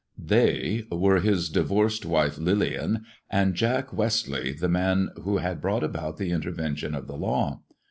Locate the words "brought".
5.61-5.83